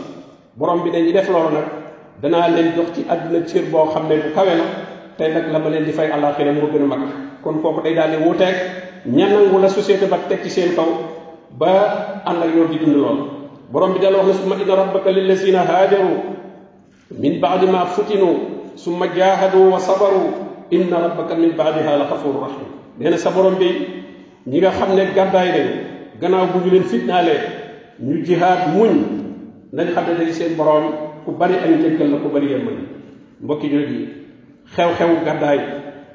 borom 0.57 0.83
bi 0.83 0.91
dañuy 0.91 1.13
def 1.13 1.29
loolu 1.29 1.55
nag 1.55 1.67
danaa 2.23 2.49
leen 2.49 2.73
jox 2.75 2.91
ci 2.95 3.05
àdduna 3.09 3.45
cër 3.47 3.63
boo 3.71 3.87
xam 3.91 4.09
ne 4.09 4.17
bu 4.17 4.35
kawe 4.35 4.55
la 4.57 4.65
tay 5.17 5.31
nak 5.33 5.51
la 5.53 5.59
ma 5.63 5.69
leen 5.71 5.85
di 5.87 5.93
fay 5.95 6.11
àllaaxira 6.11 6.53
moo 6.53 6.69
gën 6.73 6.83
a 6.83 6.87
mag 6.87 7.01
kon 7.43 7.59
kooku 7.63 7.83
day 7.83 7.95
dal 7.95 8.11
di 8.11 8.17
wuté 8.17 8.49
ña 9.07 9.27
nangu 9.29 9.59
la 9.61 9.69
société 9.69 10.07
ba 10.07 10.19
tek 10.29 10.43
ci 10.43 10.51
seen 10.51 10.75
taw 10.75 10.85
ba 11.51 12.23
ànd 12.27 12.43
ak 12.43 12.51
ñoo 12.55 12.67
di 12.69 12.79
dund 12.85 12.97
lool 12.97 13.19
borom 13.71 13.93
bi 13.93 14.01
dal 14.01 14.15
wax 14.15 14.27
na 14.27 14.35
summa 14.35 14.55
inna 14.61 14.75
rabbaka 14.75 15.11
lil 15.11 15.23
lillazina 15.23 15.61
hajaru 15.63 16.23
min 17.19 17.39
ba'd 17.39 17.63
ma 17.71 17.87
futinu 17.87 18.71
summa 18.77 19.07
jahadu 19.17 19.71
wa 19.73 19.79
sabaru 19.79 20.35
inna 20.71 20.99
rabbaka 21.01 21.35
min 21.37 21.55
ba'daha 21.55 21.97
la 21.99 22.05
ghafurur 22.07 22.41
rahim 22.43 22.67
neena 22.99 23.17
sa 23.17 23.31
borom 23.31 23.55
bi 23.55 23.69
ñi 24.47 24.59
nga 24.59 24.71
xamne 24.71 24.97
gaday 24.97 25.15
gàddaay 25.15 25.67
gannaaw 26.21 26.47
bu 26.53 26.59
ñu 26.67 26.71
leen 26.73 26.85
fitnalé 26.85 27.37
ñu 28.01 28.25
jihad 28.25 28.75
muñ 28.75 28.91
nañ 29.73 29.87
xamne 29.95 30.17
day 30.19 30.33
seen 30.33 30.57
borom 30.57 30.91
ku 31.25 31.31
bari 31.33 31.55
ak 31.55 31.65
njëkkal 31.71 32.11
la 32.11 32.17
ku 32.19 32.29
bari 32.33 32.47
yërmande 32.51 32.83
mbokk 33.41 33.63
jullit 33.63 33.91
yi 33.91 34.24
xew 34.73 34.91
xew 34.99 35.09
gàddaay 35.25 35.59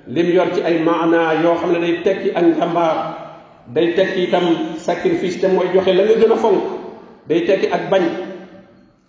lim 0.08 0.32
yor 0.38 0.48
ci 0.56 0.62
ay 0.62 0.79
maanaa 0.79 1.34
yoo 1.44 1.56
xam 1.62 1.74
ne 1.74 1.79
day 1.79 1.98
tekki 2.06 2.29
ak 2.32 2.44
njàmbaar 2.46 2.96
day 3.74 3.94
tekki 3.98 4.24
itam 4.24 4.44
sacrifice 4.77 5.39
te 5.41 5.48
mooy 5.48 5.68
joxe 5.74 5.94
la 5.94 6.03
nga 6.03 6.13
gën 6.13 6.34
a 6.34 6.36
fonk 6.36 6.63
day 7.27 7.39
tekki 7.48 7.68
ak 7.68 7.82
bañ 7.91 8.01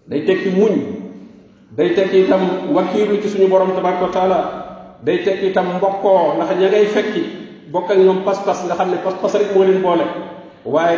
day 0.08 0.20
tekki 0.26 0.50
muñ 0.60 0.74
day 1.76 1.88
tekki 1.96 2.20
itam 2.24 2.40
wakiilu 2.74 3.16
ci 3.22 3.28
suñu 3.28 3.48
borom 3.48 3.70
tabaraka 3.76 4.04
wa 4.04 4.10
taala 4.12 4.38
day 5.04 5.16
tekki 5.24 5.46
itam 5.50 5.66
koo 6.02 6.34
ndax 6.36 6.50
ña 6.50 6.68
ngay 6.68 6.84
fekki 6.86 7.22
bokk 7.72 7.90
ak 7.90 7.98
ñoom 7.98 8.22
pas-pas 8.24 8.64
nga 8.66 8.74
xam 8.74 8.90
ne 8.90 8.96
pas-pas 9.04 9.34
rek 9.38 9.54
moo 9.56 9.64
leen 9.64 9.82
boole 9.82 10.04
waaye 10.64 10.96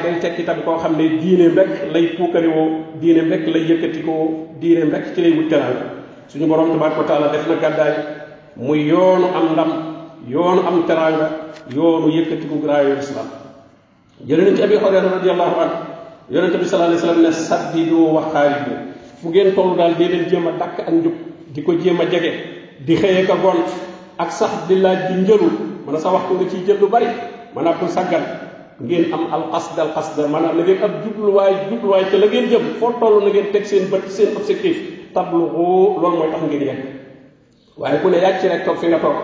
koo 0.64 0.78
xam 0.78 0.92
ne 0.98 1.08
diine 1.20 1.48
mbekk 1.48 1.92
lay 1.94 2.06
puukarewoo 2.16 2.68
diine 3.00 3.20
rek 3.30 3.46
lay 3.54 3.62
yëkkatikoo 3.68 4.30
diine 4.60 4.84
rek 4.92 5.14
ci 5.14 5.20
lay 5.22 5.32
wut 5.36 5.48
teraanga 5.50 5.86
suñu 6.28 6.46
borom 6.46 6.70
tabaraka 6.72 6.98
wa 7.00 7.06
taala 7.08 7.28
def 7.32 7.46
na 7.48 7.54
gàddaay 7.54 7.94
muy 8.56 8.84
yoonu 8.86 9.26
am 9.32 9.44
ndam 9.52 9.70
yoonu 10.28 10.60
am 10.66 10.84
teranga 10.86 11.28
yoonu 11.74 12.06
graay 12.62 12.84
raayu 12.86 12.98
islam 12.98 13.26
jëlee 14.26 14.44
ni 14.50 14.56
ci 14.56 14.62
abi 14.62 14.76
xorera 14.76 15.08
radiallahu 15.08 15.56
anhu 15.60 15.76
yonente 16.30 16.58
bi 16.58 16.64
sallallahu 16.64 16.92
alayhi 16.92 17.02
wasallam 17.02 17.22
ne 17.24 17.32
saddidu 17.32 18.04
wa 18.14 18.28
kharibu 18.32 18.70
fu 19.22 19.28
ngeen 19.28 19.54
tollu 19.54 19.76
dal 19.76 19.94
de 19.96 20.04
leen 20.04 20.28
jema 20.28 20.50
a 20.60 20.64
ak 20.64 20.88
njub 20.92 21.12
di 21.54 21.62
ko 21.62 21.72
jéem 21.80 22.00
a 22.00 22.04
di 22.84 22.94
xëye 22.94 23.24
ka 23.26 23.36
gont 23.36 23.68
ak 24.18 24.30
sax 24.32 24.68
di 24.68 24.76
laaj 24.76 25.08
di 25.12 25.20
njëlu 25.22 25.48
mën 25.86 25.98
sa 25.98 26.12
waxtu 26.12 26.34
nga 26.66 26.74
lu 26.80 26.88
bari 26.88 27.06
mana 27.54 27.72
ko 27.72 27.86
sagal 27.88 28.22
ngeen 28.84 29.12
am 29.14 29.32
al 29.32 29.48
qasd 29.52 29.78
al 29.78 29.92
qasd 29.94 30.18
mana 30.28 30.52
la 30.52 30.62
ngeen 30.64 30.82
ab 30.82 30.90
jubluwaay 31.04 31.54
way 31.84 32.04
ca 32.04 32.16
la 32.18 32.26
ngeen 32.26 32.48
jëm 32.50 32.64
fo 32.78 32.92
toll 33.00 33.20
na 33.24 33.30
ngeen 33.32 33.50
tek 33.52 33.64
seen 33.66 33.88
bët 33.88 34.08
seen 34.12 34.36
objectif 34.36 34.76
tablu 35.14 35.40
loolu 35.56 36.16
moy 36.18 36.30
tax 36.30 36.42
ngeen 36.42 36.62
yegg 36.62 37.01
waaye 37.78 37.98
ku 38.02 38.08
ne 38.08 38.18
yàgg 38.18 38.40
ci 38.40 38.48
rek 38.48 38.64
toog 38.64 38.78
fi 38.78 38.86
nga 38.88 38.98
toog 38.98 39.14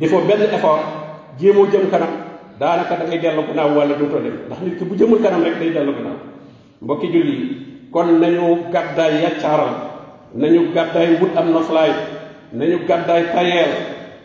defoo 0.00 0.20
benn 0.20 0.42
effort 0.42 0.80
jéemoo 1.38 1.66
jëm 1.72 1.88
kanam 1.90 2.10
daanaka 2.60 2.96
da 2.96 3.04
ngay 3.06 3.18
dellu 3.18 3.42
gannaaw 3.46 3.74
wala 3.78 3.94
duutoo 3.94 4.18
dem 4.20 4.38
ndax 4.46 4.60
nit 4.62 4.78
ki 4.78 4.84
bu 4.84 4.94
jëmul 4.96 5.22
kanam 5.22 5.42
rek 5.44 5.58
day 5.58 5.70
dellu 5.70 5.92
gannaaw 5.94 6.18
mbokki 6.82 7.06
julli 7.12 7.32
yi 7.32 7.66
kon 7.92 8.18
nañu 8.20 8.58
gàddaay 8.72 9.22
yaccaaral 9.22 9.74
nañu 10.34 10.72
gàddaay 10.74 11.14
wut 11.20 11.36
am 11.36 11.50
noflaay 11.52 11.90
nañu 12.52 12.78
gàddaay 12.88 13.22
tayeel 13.34 13.72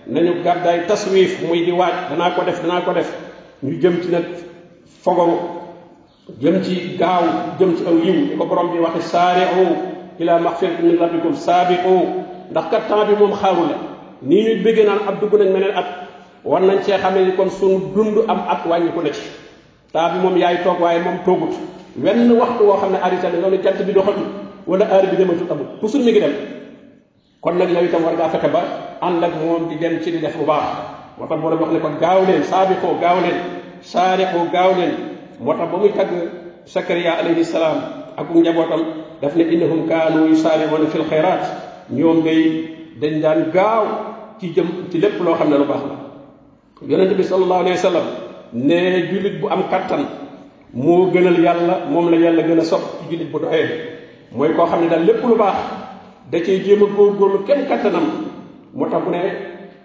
nañu 0.07 0.43
gàddaay 0.43 0.85
taswiif 0.87 1.41
muy 1.47 1.63
di 1.65 1.71
waaj 1.71 1.93
danaa 2.09 2.31
ko 2.35 2.41
def 2.43 2.61
danaa 2.61 2.81
ko 2.81 2.93
def 2.93 3.13
ñu 3.63 3.79
jëm 3.81 4.01
ci 4.01 4.09
nag 4.11 4.25
fogoru 5.01 5.37
jëm 6.41 6.61
ci 6.63 6.97
gaaw 6.99 7.23
jëm 7.59 7.75
ci 7.77 7.83
aw 7.87 7.95
yiw 7.97 8.35
ko 8.37 8.45
borom 8.45 8.71
bi 8.73 8.79
waxe 8.79 9.01
saari'u 9.07 9.67
ila 10.19 10.39
maxfiratin 10.39 10.85
min 10.85 10.97
rabbikum 10.99 11.33
saabiqu 11.35 12.18
ndax 12.49 12.65
kat 12.73 12.83
temps 12.89 13.05
bi 13.05 13.13
moom 13.13 13.33
xaarule 13.37 13.75
nii 14.25 14.41
ñuy 14.43 14.57
bëggee 14.65 14.85
naan 14.89 15.01
ab 15.05 15.15
dugg 15.21 15.33
nañ 15.37 15.49
meneen 15.53 15.73
at 15.77 15.87
war 16.43 16.61
nañ 16.61 16.79
cee 16.83 16.97
xamee 17.01 17.25
ni 17.25 17.31
kon 17.37 17.49
suñu 17.49 17.93
dund 17.93 18.17
am 18.29 18.39
at 18.49 18.61
wàññi 18.69 18.91
ko 18.95 19.01
na 19.01 19.11
ci 19.13 19.21
temps 19.93 20.11
bi 20.13 20.19
moom 20.23 20.35
yaay 20.37 20.57
toog 20.65 20.79
waaye 20.81 20.99
moom 21.05 21.17
toogut 21.25 21.53
wenn 22.03 22.31
waxtu 22.41 22.63
woo 22.67 22.77
xam 22.81 22.91
ne 22.93 22.97
arrêté 23.05 23.27
na 23.31 23.37
loolu 23.41 23.57
jant 23.63 23.79
bi 23.87 23.93
doxatu 23.93 24.21
wala 24.67 24.85
heure 24.91 25.07
bi 25.11 25.15
dematul 25.17 25.51
amul 25.53 25.67
toujours 25.81 26.03
mi 26.05 26.11
ngi 26.11 26.19
dem 26.19 26.33
kon 27.41 27.55
nag 27.57 27.69
yow 27.73 27.83
itam 27.85 28.01
war 28.05 28.13
ngaa 28.17 28.29
fexe 28.33 28.49
ba 28.49 28.61
ànd 29.01 29.23
ak 29.23 29.33
moom 29.43 29.61
di 29.69 29.75
dem 29.81 29.99
ci 30.01 30.11
di 30.11 30.19
def 30.19 30.35
bu 30.37 30.45
baax 30.45 30.65
moo 31.17 31.27
tax 31.29 31.39
borom 31.41 31.59
wax 31.61 31.71
ne 31.71 31.79
kon 31.79 31.95
gaaw 32.01 32.19
leen 32.27 32.43
saabixoo 32.51 32.95
gaaw 33.03 33.17
leen 33.25 33.37
saarixoo 33.91 34.45
gaaw 34.53 34.71
leen 34.77 34.93
moo 35.39 35.53
tax 35.53 35.67
ba 35.71 35.77
muy 35.81 35.89
tagg 35.97 36.11
sakariya 36.65 37.13
alayhi 37.21 37.45
salaam 37.45 37.77
ak 38.19 38.25
njabootam 38.35 38.81
daf 39.21 39.33
ne 39.35 39.43
innahum 39.53 39.81
kaanu 39.89 40.19
yusaariuuna 40.31 40.85
fi 40.91 40.97
lxayraat 41.03 41.43
ñoom 41.91 42.21
ngay 42.21 42.67
dañ 43.01 43.21
daan 43.21 43.49
gaaw 43.53 43.85
ci 44.39 44.53
jëm 44.55 44.67
ci 44.91 44.99
lépp 44.99 45.19
loo 45.25 45.33
xam 45.35 45.49
ne 45.49 45.57
lu 45.57 45.63
baax 45.65 45.81
la 45.89 45.97
yonente 46.87 47.15
bi 47.15 47.23
sallallahu 47.23 47.59
alayhi 47.61 47.75
wa 47.77 47.81
sallam 47.81 48.03
ne 48.53 49.07
jullit 49.11 49.39
bu 49.41 49.47
am 49.47 49.63
kattan 49.71 50.05
moo 50.73 51.09
gënal 51.11 51.39
yàlla 51.41 51.85
moom 51.89 52.09
la 52.11 52.17
yàlla 52.17 52.43
gën 52.43 52.59
a 52.59 52.63
sopp 52.63 52.81
ci 53.01 53.09
jullit 53.15 53.31
bu 53.31 53.39
doyee 53.39 53.69
mooy 54.31 54.53
koo 54.55 54.65
xam 54.67 54.83
ne 54.83 54.89
daal 54.89 55.03
lépp 55.05 55.23
lu 55.27 55.35
baax 55.35 55.55
da 56.31 56.37
cee 56.39 56.63
jéem 56.63 56.83
a 56.83 56.85
góorgóorlu 56.95 57.39
kenn 57.47 57.65
kattanam 57.67 58.05
moo 58.73 58.87
tax 58.89 59.01
mu 59.03 59.11
ne 59.11 59.17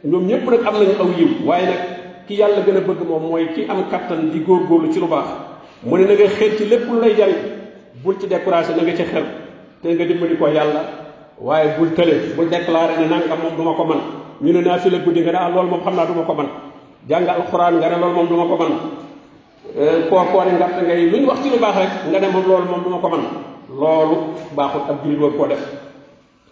ñoom 0.04 0.26
ñépp 0.26 0.44
nag 0.44 0.66
am 0.66 0.75
nañu 0.75 0.94
aw 1.00 1.08
yiw 1.18 1.28
waaye 1.46 1.66
nag 1.66 1.80
ki 2.26 2.34
yàlla 2.34 2.61
gën 2.66 2.76
a 2.76 2.80
bëgg 2.80 3.08
moom 3.08 3.23
mooy 3.30 3.49
ki 3.54 3.64
am 3.68 3.84
kattan 3.90 4.28
di 4.30 4.40
góorgóorlu 4.40 4.92
ci 4.92 5.00
lu 5.00 5.06
baax 5.06 5.28
mu 5.82 5.96
ne 5.96 6.04
na 6.04 6.12
nga 6.14 6.26
xeer 6.28 6.56
ci 6.58 6.66
lépp 6.68 6.84
lu 6.90 7.00
lay 7.00 7.14
jariñ 7.16 7.37
bul 8.04 8.16
ci 8.20 8.26
découragé 8.26 8.75
na 8.76 8.82
nga 8.82 8.92
ci 8.96 9.02
xel 9.04 9.25
te 9.82 9.88
nga 9.88 10.04
dimbali 10.04 10.37
ko 10.37 10.49
yàlla 10.49 11.02
waaye 11.40 11.74
bul 11.78 11.90
tële 11.94 12.34
bul 12.36 12.48
déclaré 12.48 12.94
ne 13.00 13.06
nangam 13.08 13.38
moom 13.42 13.56
du 13.56 13.62
ma 13.62 13.74
ko 13.74 13.84
man 13.84 13.98
ñu 14.40 14.52
ne 14.52 14.60
naa 14.60 14.78
fi 14.78 14.90
la 14.90 14.98
guddi 14.98 15.20
nga 15.20 15.32
ne 15.32 15.36
ah 15.38 15.48
loolu 15.48 15.68
moom 15.70 15.80
xam 15.82 15.94
naa 15.96 16.06
duma 16.06 16.22
ko 16.22 16.34
man 16.34 16.46
jàng 17.08 17.26
alxuraan 17.28 17.74
nga 17.78 17.88
ne 17.90 17.96
loolu 18.00 18.14
moom 18.14 18.26
du 18.28 18.34
ma 18.36 18.44
ko 18.44 18.56
man 18.62 18.72
euh, 19.76 20.08
koor 20.08 20.26
koori 20.30 20.50
ngarte 20.52 20.84
ngay 20.84 21.10
lu 21.10 21.18
ñu 21.20 21.26
wax 21.26 21.38
moom 21.44 22.46
loolu 22.48 22.64
moom 22.88 23.00
ko 23.00 23.08
man 23.08 23.20
loolu 23.68 24.16
baaxul 24.54 24.82
ab 24.90 24.96
jullit 25.04 25.20
war 25.20 25.30
koo 25.32 25.46
def 25.46 25.60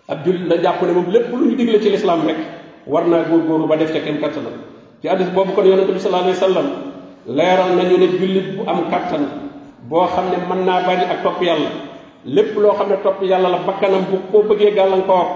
ab 0.09 0.19
jullit 0.25 0.49
la 0.49 0.57
jàpp 0.63 0.83
ne 0.83 0.93
moom 0.93 1.11
lépp 1.11 1.31
lu 1.31 1.47
ñu 1.49 1.57
digle 1.57 1.81
ci 1.81 1.91
lislaam 1.91 2.27
rek 2.27 2.37
war 2.87 3.05
naa 3.07 3.23
góorgóorlu 3.23 3.69
ba 3.69 3.77
def 3.77 3.93
ca 3.93 4.01
kenn 4.01 4.19
kattan 4.21 4.45
ci 5.01 5.09
addis 5.09 5.27
boobu 5.31 5.53
kon 5.53 5.65
yonente 5.65 5.93
bi 5.93 6.01
sallallahu 6.01 6.31
alayhi 6.31 6.41
wa 6.41 6.49
sallam 6.49 7.77
nañu 7.77 7.99
ne 7.99 8.07
jullit 8.19 8.57
bu 8.57 8.63
am 8.67 8.91
kattan 8.91 9.25
boo 9.89 10.07
xam 10.09 10.25
ne 10.31 10.37
mën 10.49 10.65
naa 10.67 10.83
bari 10.87 11.03
ak 11.07 11.23
topp 11.23 11.41
yàlla 11.41 11.71
lépp 12.25 12.55
loo 12.57 12.75
xam 12.79 12.89
ne 12.91 12.97
topp 13.03 13.23
yàlla 13.23 13.49
la 13.49 13.59
bakkanam 13.67 14.03
bu 14.11 14.17
ko 14.31 14.47
bëggee 14.49 14.71
gàllankoor 14.73 15.27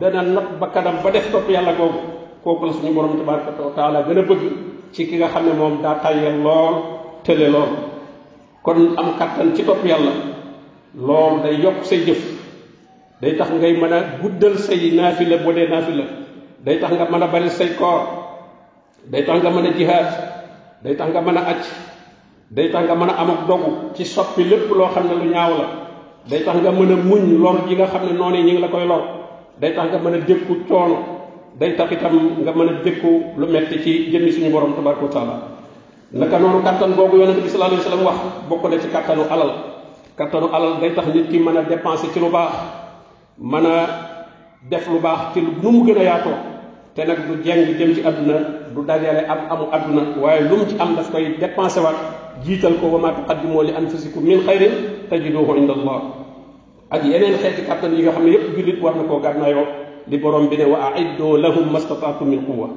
dana 0.00 0.22
nat 0.22 0.60
bakkanam 0.60 1.00
ba 1.02 1.10
def 1.10 1.32
topp 1.32 1.48
yàlla 1.50 1.72
googu 1.72 1.98
kooku 2.44 2.66
la 2.66 2.72
suñu 2.72 2.92
borom 2.94 3.16
tabaraka 3.18 3.52
wa 3.64 3.72
taala 3.76 4.02
gën 4.02 4.18
a 4.18 4.22
bëgg 4.22 4.42
ci 4.92 5.06
ki 5.08 5.16
nga 5.16 5.28
xam 5.28 5.46
ne 5.46 5.52
moom 5.54 5.82
daa 5.82 6.12
lool 6.42 6.74
tële 7.24 7.48
lool 7.48 7.68
kon 8.62 8.96
am 8.96 9.16
kàttan 9.18 9.54
ci 9.56 9.64
topp 9.64 9.84
yàlla 9.84 10.12
lool 10.94 11.40
day 11.42 11.56
yokk 11.64 11.82
say 11.84 11.98
jëf 12.04 12.20
day 13.20 13.36
tax 13.36 13.50
ngay 13.50 13.72
mën 13.80 13.92
a 13.92 13.98
guddal 14.22 14.58
say 14.58 14.90
naafila 14.92 15.36
bu 15.38 15.52
dee 15.52 15.66
naafila 15.68 16.04
day 16.64 16.78
tax 16.80 16.90
nga 16.92 17.06
mën 17.10 17.22
a 17.22 17.26
bari 17.26 17.48
say 17.50 17.68
koor 17.78 18.02
day 19.10 19.24
tax 19.24 19.42
nga 19.42 19.50
mën 19.50 19.66
a 19.66 19.72
jihaad 19.72 20.08
day 20.84 20.94
tax 20.96 21.08
nga 21.12 21.20
mën 21.20 21.36
acc 21.38 21.64
day 22.50 22.68
tax 22.70 22.84
nga 22.86 22.94
mën 22.94 23.08
am 23.10 23.30
ak 23.30 23.46
dogu 23.48 23.70
ci 23.96 24.04
soppi 24.04 24.44
lépp 24.44 24.70
loo 24.70 24.88
xam 24.94 25.08
lu 25.08 25.30
ñaaw 25.30 25.50
la 25.60 25.83
day 26.28 26.40
tax 26.42 26.56
nga 26.56 26.72
mën 26.72 26.92
a 26.92 26.96
muñ 26.96 27.22
lor 27.36 27.68
ji 27.68 27.74
nga 27.76 27.84
xam 27.86 28.06
ne 28.08 28.12
noonu 28.16 28.36
ñi 28.36 28.52
ngi 28.52 28.60
la 28.60 28.68
koy 28.68 28.86
lor 28.88 29.02
day 29.60 29.74
tax 29.74 29.90
nga 29.92 29.98
mën 29.98 30.14
a 30.14 30.18
dékku 30.24 30.54
coono 30.68 30.96
day 31.58 31.76
tax 31.76 31.92
itam 31.92 32.40
nga 32.44 32.52
mën 32.52 32.68
a 32.68 32.72
dékku 32.84 33.36
lu 33.36 33.46
metti 33.52 33.82
ci 33.82 34.10
jëmmi 34.10 34.32
suñu 34.32 34.48
borom 34.50 34.72
tabaraka 34.74 35.06
taala 35.12 35.34
naka 36.12 36.38
noonu 36.38 36.62
kàttan 36.64 36.96
googu 36.96 37.16
yonente 37.18 37.42
bi 37.42 37.48
sallallahu 37.48 37.76
alayhi 37.86 38.04
wax 38.04 38.18
bokk 38.48 38.62
na 38.70 38.80
ci 38.80 38.88
kàttanu 38.88 39.22
alal 39.30 39.50
kàttanu 40.16 40.48
alal 40.52 40.80
day 40.80 40.94
tax 40.94 41.06
nit 41.14 41.28
ki 41.30 41.38
mën 41.38 41.56
a 41.56 41.62
dépensé 41.62 42.08
ci 42.12 42.18
lu 42.20 42.30
baax 42.30 42.54
mën 43.38 43.66
a 43.66 43.76
def 44.70 44.88
lu 44.88 45.00
baax 45.00 45.34
ci 45.34 45.40
lu 45.42 45.48
mu 45.70 45.84
gën 45.84 45.98
a 45.98 46.02
yaatoo 46.02 46.32
te 46.94 47.04
nag 47.04 47.18
du 47.28 47.44
jeng 47.44 47.76
jëm 47.78 47.94
ci 47.94 48.00
àdduna 48.00 48.38
du 48.74 48.80
dajale 48.84 49.28
ab 49.28 49.38
amu 49.50 49.64
àdduna 49.72 50.02
waaye 50.22 50.40
lu 50.48 50.56
mu 50.56 50.66
ci 50.68 50.74
am 50.80 50.94
daf 50.96 51.10
koy 51.12 51.36
dépensé 51.38 51.80
waat 51.80 52.23
jiital 52.42 52.80
ko 52.82 52.90
wa 52.98 52.98
maa 52.98 53.14
tuqaddimoo 53.14 53.62
li 53.62 53.70
anfusikum 53.78 54.24
min 54.26 54.42
xayrin 54.42 55.06
tajiduhu 55.06 55.54
inda 55.54 55.74
allah 55.78 56.00
ak 56.90 57.04
yeneen 57.06 57.38
xeeti 57.38 57.62
kàttan 57.62 57.94
yi 57.94 58.02
yoo 58.02 58.12
xam 58.12 58.24
ne 58.26 58.32
yépp 58.34 58.58
jullit 58.58 58.80
war 58.82 58.96
na 58.96 59.04
koo 59.04 59.20
gànnaayoo 59.22 59.66
li 60.10 60.18
borom 60.18 60.48
bi 60.48 60.56
ne 60.58 60.64
wa 60.66 60.90
aiddo 60.94 61.36
lahum 61.38 61.70
mastataatum 61.70 62.28
min 62.28 62.42
quwa 62.42 62.68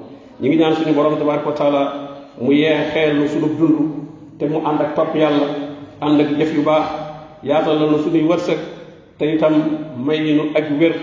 ñu 0.42 0.48
ngi 0.48 0.58
naan 0.58 0.76
suñu 0.76 0.94
borom 0.94 1.18
tabaraka 1.18 1.48
wa 1.50 1.54
taala 1.56 1.82
mu 2.42 2.52
yee 2.54 2.78
xeelu 2.94 3.28
suñu 3.28 3.50
dund 3.58 3.82
te 4.38 4.46
mu 4.46 4.62
ànd 4.68 4.82
ak 4.82 4.96
topp 4.96 5.16
yàlla 5.16 5.48
ànd 6.02 6.22
ak 6.22 6.30
jëf 6.38 6.54
yu 6.56 6.62
baax 6.62 6.88
yaatal 7.44 7.80
na 7.80 7.98
suñuy 7.98 8.24
wërsëg 8.30 8.60
te 9.18 9.26
itam 9.36 9.54
may 10.06 10.20
nu 10.36 10.44
ak 10.54 10.66
wér 10.80 10.94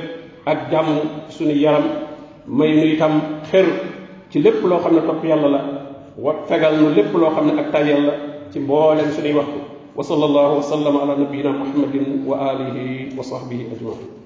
ak 0.47 0.71
jàmm 0.71 0.87
suñu 1.29 1.59
yaram 1.61 1.85
may 2.47 2.73
nu 2.77 2.87
itam 2.93 3.21
xër 3.51 3.67
ci 4.31 4.39
lépp 4.39 4.63
loo 4.65 4.79
xam 4.79 4.95
ne 4.95 5.01
topp 5.03 5.25
yàlla 5.25 5.49
la 5.49 5.61
wa 6.19 6.35
fegal 6.49 6.75
nu 6.81 6.95
lépp 6.95 7.13
loo 7.15 7.31
xam 7.35 7.47
ne 7.47 7.61
ak 7.63 7.73
tay 7.73 7.85
ci 8.53 8.59
mboolem 8.65 9.09
suñuy 9.15 9.35
waxtu 9.39 9.59
wa 9.97 10.05
sallallahu 10.05 10.53
wa 10.59 10.63
sallama 10.71 10.99
ala 11.05 11.15
nabiyyina 11.21 11.51
muhammadin 11.59 12.07
wa 12.29 12.37
alihi 12.51 13.09
wa 13.17 13.23
sahbihi 13.31 13.71
ajmain 13.73 14.24